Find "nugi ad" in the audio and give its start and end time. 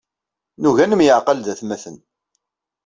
0.61-0.89